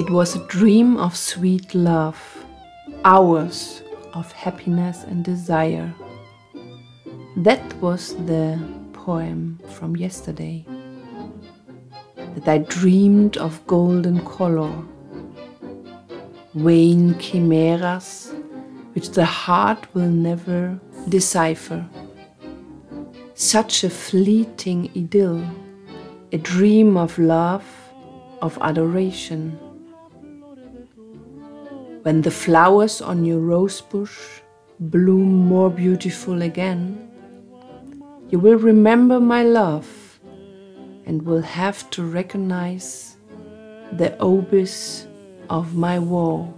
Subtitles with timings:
[0.00, 2.18] It was a dream of sweet love,
[3.04, 3.82] hours
[4.14, 5.92] of happiness and desire.
[7.36, 8.58] That was the
[8.94, 10.64] poem from yesterday.
[12.34, 14.72] That I dreamed of golden color,
[16.54, 18.32] vain chimeras
[18.94, 20.80] which the heart will never
[21.10, 21.86] decipher.
[23.34, 25.44] Such a fleeting idyll,
[26.32, 27.66] a dream of love,
[28.40, 29.58] of adoration.
[32.02, 34.40] When the flowers on your rose bush
[34.78, 37.10] bloom more beautiful again,
[38.30, 40.18] you will remember my love
[41.04, 43.18] and will have to recognize
[43.92, 45.06] the obis
[45.50, 46.54] of my woe.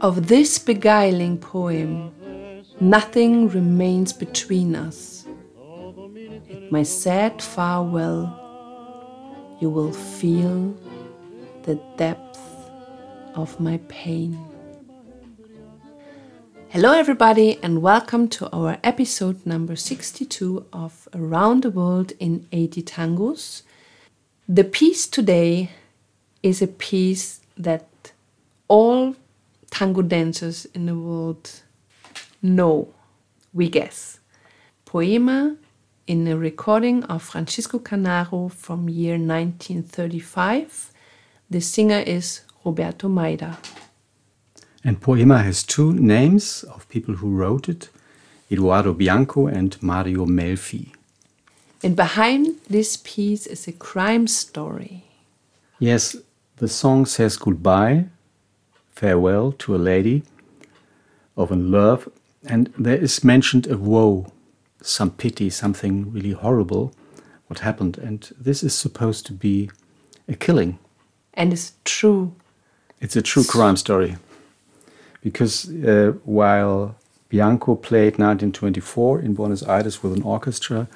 [0.00, 2.14] Of this beguiling poem,
[2.80, 5.26] nothing remains between us.
[6.50, 8.24] At my sad farewell,
[9.60, 10.74] you will feel
[11.64, 12.55] the depth
[13.36, 14.38] of my pain.
[16.70, 22.82] Hello, everybody, and welcome to our episode number 62 of Around the World in 80
[22.82, 23.62] Tangos.
[24.48, 25.70] The piece today
[26.42, 28.12] is a piece that
[28.68, 29.14] all
[29.70, 31.62] tango dancers in the world
[32.42, 32.92] know,
[33.52, 34.18] we guess.
[34.86, 35.56] Poema
[36.06, 40.92] in a recording of Francisco Canaro from year 1935.
[41.50, 43.58] The singer is Roberto Maida.
[44.84, 47.88] And Poema has two names of people who wrote it
[48.50, 50.92] Eduardo Bianco and Mario Melfi.
[51.82, 55.04] And behind this piece is a crime story.
[55.78, 56.16] Yes,
[56.56, 58.06] the song says goodbye
[58.94, 60.22] farewell to a lady
[61.36, 62.08] of in love,
[62.48, 64.32] and there is mentioned a woe,
[64.80, 66.92] some pity, something really horrible,
[67.48, 69.70] what happened, and this is supposed to be
[70.28, 70.78] a killing.
[71.34, 72.34] And it's true.
[73.00, 74.16] It's a true crime story,
[75.20, 76.96] because uh, while
[77.28, 80.88] Bianco played 1924 in Buenos Aires with an orchestra,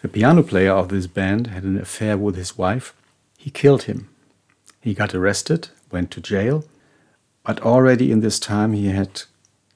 [0.00, 2.94] the piano player of this band had an affair with his wife.
[3.36, 4.08] He killed him.
[4.80, 6.64] He got arrested, went to jail,
[7.42, 9.22] but already in this time, he had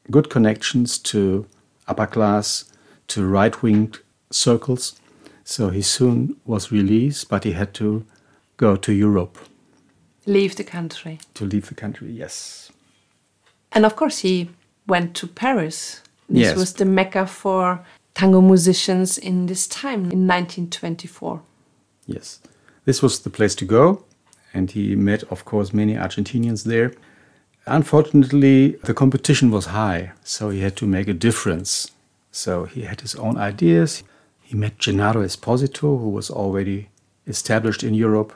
[0.08, 1.46] good connections to
[1.88, 2.64] upper class,
[3.08, 3.94] to right wing
[4.30, 5.00] circles.
[5.42, 8.06] So he soon was released, but he had to
[8.56, 9.36] go to Europe.
[10.26, 11.18] Leave the country.
[11.34, 12.70] To leave the country, yes.
[13.72, 14.50] And of course, he
[14.86, 16.02] went to Paris.
[16.28, 16.56] This Yes.
[16.56, 17.80] was the mecca for
[18.14, 21.40] tango musicians in this time, in 1924.
[22.06, 22.40] Yes.
[22.84, 24.04] This was the place to go.
[24.54, 26.92] And he met, of course, many Argentinians there.
[27.66, 31.90] Unfortunately, the competition was high, so he had to make a difference.
[32.32, 34.02] So he had his own ideas.
[34.42, 36.88] He met Gennaro Esposito, who was already
[37.26, 38.32] established in Europe,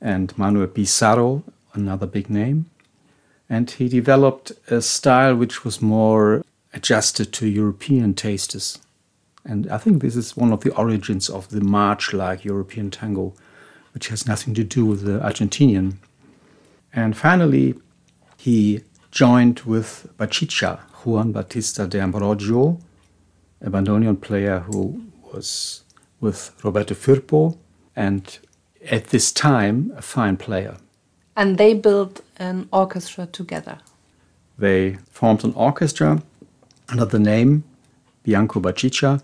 [0.00, 2.70] and Manuel Pizarro, another big name.
[3.48, 8.78] And he developed a style which was more adjusted to European tastes.
[9.44, 13.34] And I think this is one of the origins of the march like European tango,
[13.92, 15.94] which has nothing to do with the Argentinian.
[16.92, 17.74] And finally,
[18.36, 22.80] he joined with Bachicha, Juan Batista de Ambrogio,
[23.60, 25.84] a bandoneon player who was
[26.20, 27.56] with Roberto Firpo,
[27.94, 28.38] and
[28.90, 30.76] at this time, a fine player.
[31.36, 33.78] And they built an orchestra together.
[34.58, 36.22] They formed an orchestra
[36.88, 37.64] under the name
[38.22, 39.20] Bianco Bachicha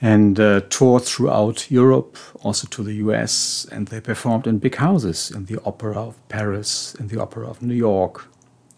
[0.00, 5.30] and uh, toured throughout Europe, also to the US, and they performed in big houses
[5.30, 8.28] in the Opera of Paris, in the Opera of New York,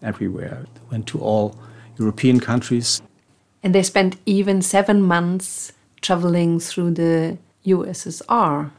[0.01, 0.65] everywhere.
[0.73, 1.55] They went to all
[1.99, 3.01] European countries.
[3.61, 7.37] And they spent even seven months traveling through the
[7.67, 8.71] USSR.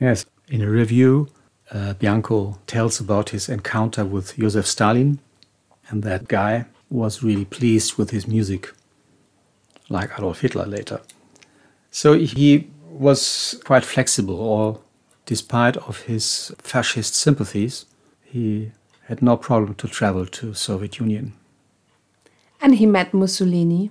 [0.00, 1.28] Yes, in a review,
[1.70, 5.18] uh, Bianco tells about his encounter with Joseph Stalin,
[5.88, 8.72] and that guy was really pleased with his music,
[9.88, 11.00] like Adolf Hitler later.
[11.90, 14.80] So he was quite flexible, or
[15.26, 17.86] despite of his fascist sympathies,
[18.22, 18.72] he
[19.06, 21.32] had no problem to travel to Soviet Union.
[22.60, 23.90] And he met Mussolini.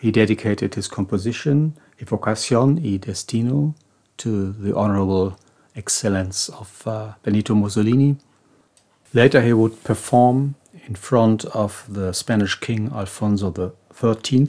[0.00, 3.74] He dedicated his composition Evocación y Destino
[4.18, 5.38] to the Honorable
[5.74, 8.16] Excellence of uh, Benito Mussolini.
[9.14, 10.54] Later, he would perform
[10.86, 14.48] in front of the Spanish King Alfonso XIII,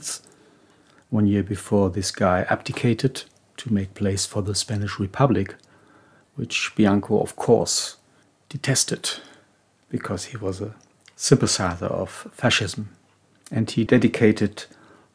[1.10, 3.24] one year before this guy abdicated
[3.58, 5.56] to make place for the Spanish Republic,
[6.36, 7.98] which Bianco, of course,
[8.50, 9.10] detested
[9.90, 10.74] because he was a
[11.16, 12.90] sympathizer of fascism.
[13.52, 14.66] And he dedicated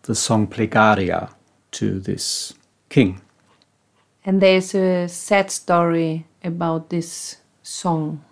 [0.02, 1.32] the song Plegaria
[1.72, 2.54] to this
[2.88, 3.20] king.
[4.28, 8.22] And there's a sad story about this song.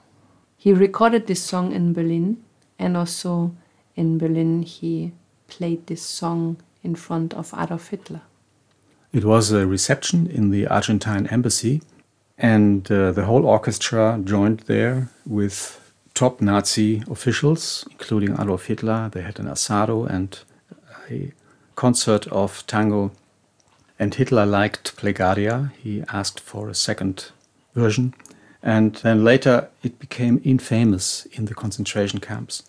[0.59, 2.45] He recorded this song in Berlin,
[2.79, 3.57] and also
[3.95, 5.13] in Berlin, he
[5.49, 8.21] played this song in front of Adolf Hitler.
[9.15, 11.81] It was a reception in the Argentine embassy,
[12.37, 15.81] and uh, the whole orchestra joined there with
[16.13, 19.09] top Nazi officials, including Adolf Hitler.
[19.11, 20.39] They had an asado and
[21.11, 21.33] a
[21.75, 23.13] concert of tango.
[23.99, 25.73] And Hitler liked Plegaria.
[25.73, 27.31] He asked for a second
[27.75, 28.15] version.
[28.63, 32.63] And then later it became infamous in the concentration camps.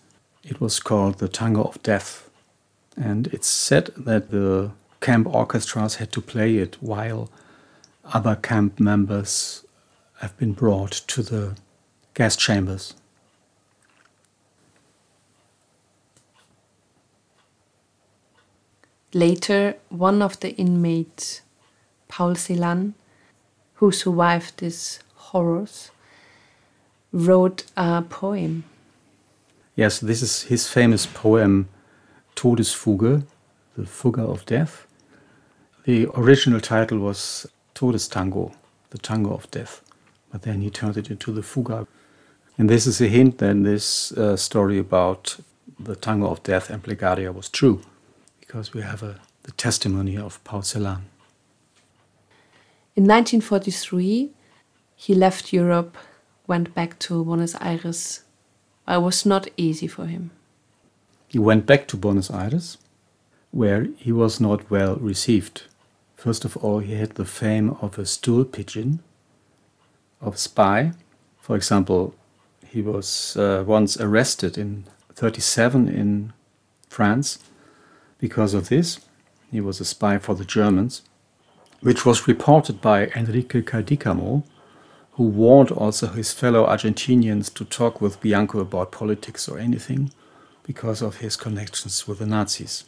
[0.44, 2.30] It was called the Tango of Death.
[2.96, 4.70] And it's said that the
[5.00, 7.30] camp orchestras had to play it while
[8.12, 9.64] other camp members
[10.20, 11.56] have been brought to the
[12.14, 12.94] gas chambers.
[19.14, 21.40] Later, one of the inmates,
[22.08, 22.92] Paul Celan,
[23.74, 25.90] who survived these horrors,
[27.10, 28.64] wrote a poem.
[29.76, 31.68] Yes, this is his famous poem
[32.36, 33.22] Todesfuge,
[33.76, 34.86] the Fuga of Death.
[35.84, 38.52] The original title was Todestango,
[38.90, 39.80] the Tango of Death,
[40.30, 41.86] but then he turned it into the Fuga.
[42.58, 45.38] And this is a hint that this uh, story about
[45.80, 47.80] the Tango of Death and Plegaria was true
[48.48, 51.02] because we have a, the testimony of Paul Celan.
[52.96, 54.30] In 1943,
[54.96, 55.98] he left Europe,
[56.46, 58.22] went back to Buenos Aires.
[58.88, 60.30] It was not easy for him.
[61.28, 62.78] He went back to Buenos Aires,
[63.50, 65.64] where he was not well received.
[66.16, 69.00] First of all, he had the fame of a stool pigeon,
[70.22, 70.92] of spy.
[71.38, 72.14] For example,
[72.66, 74.84] he was uh, once arrested in
[75.14, 76.32] 37 in
[76.88, 77.38] France
[78.18, 79.00] because of this.
[79.50, 81.02] He was a spy for the Germans,
[81.80, 84.42] which was reported by Enrique Cadícamo,
[85.12, 90.12] who warned also his fellow Argentinians to talk with Bianco about politics or anything
[90.62, 92.84] because of his connections with the Nazis.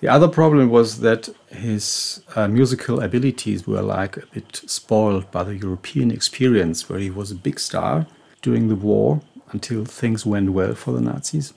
[0.00, 5.44] The other problem was that his uh, musical abilities were like a bit spoiled by
[5.44, 8.06] the European experience, where he was a big star
[8.40, 9.20] during the war
[9.52, 11.52] until things went well for the Nazis.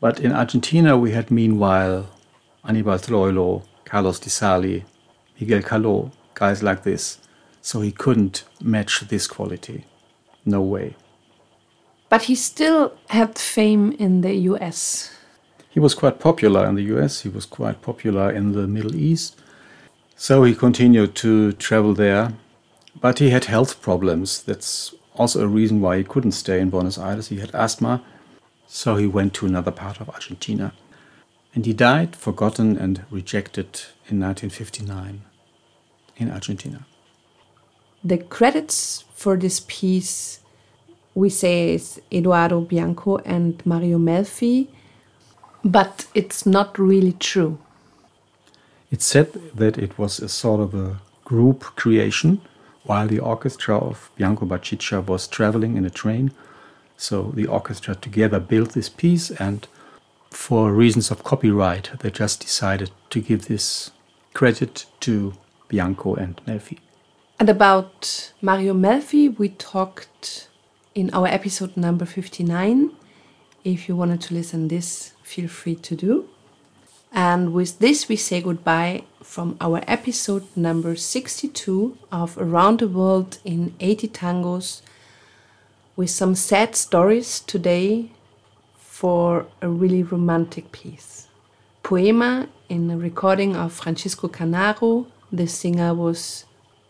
[0.00, 2.08] But in Argentina, we had meanwhile
[2.64, 4.84] Anibal Troilo, Carlos Di Sarli,
[5.40, 7.18] Miguel Caló, guys like this.
[7.62, 9.84] So he couldn't match this quality.
[10.44, 10.94] No way.
[12.08, 15.12] But he still had fame in the US.
[15.70, 19.36] He was quite popular in the US, he was quite popular in the Middle East.
[20.14, 22.32] So he continued to travel there.
[22.98, 24.42] But he had health problems.
[24.42, 27.28] That's also a reason why he couldn't stay in Buenos Aires.
[27.28, 28.02] He had asthma
[28.66, 30.72] so he went to another part of Argentina.
[31.54, 35.22] And he died forgotten and rejected in 1959
[36.18, 36.86] in Argentina.
[38.04, 40.40] The credits for this piece
[41.14, 44.68] we say is Eduardo Bianco and Mario Melfi,
[45.64, 47.58] but it's not really true.
[48.90, 52.42] It said that it was a sort of a group creation
[52.84, 56.32] while the orchestra of Bianco Bachicha was traveling in a train
[56.96, 59.66] so the orchestra together built this piece, and
[60.30, 63.90] for reasons of copyright, they just decided to give this
[64.34, 65.34] credit to
[65.68, 66.78] Bianco and Melfi.
[67.38, 70.48] And about Mario Melfi, we talked
[70.94, 72.90] in our episode number 59.
[73.64, 76.28] If you wanted to listen this, feel free to do.
[77.12, 83.38] And with this, we say goodbye from our episode number 62 of Around the World
[83.44, 84.82] in 80 Tangos
[85.96, 88.12] with some sad stories today
[88.76, 91.28] for a really romantic piece.
[91.82, 95.06] Poema in a recording of Francisco Canaro.
[95.32, 96.44] The singer was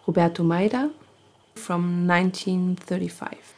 [0.06, 0.90] Roberto Maida
[1.54, 3.54] from 1935.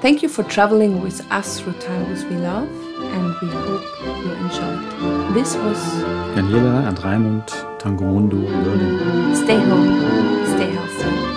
[0.00, 2.68] Thank you for traveling with us through tangos we love,
[3.12, 3.84] and we hope
[4.24, 5.34] you enjoyed.
[5.34, 5.78] This was
[6.34, 9.36] Daniela and Raimund, Tango Mundo, Berlin.
[9.36, 11.29] Stay home, stay healthy.